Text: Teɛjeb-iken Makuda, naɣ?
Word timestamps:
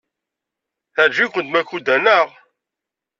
Teɛjeb-iken 0.93 1.47
Makuda, 1.49 1.95
naɣ? 2.03 2.27